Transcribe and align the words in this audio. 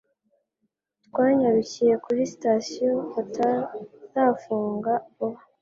Twanyarukiye 1.07 1.93
kuri 2.03 2.21
sitasiyo 2.31 2.91
batarafunga 3.13 4.93
vuba 5.15 5.39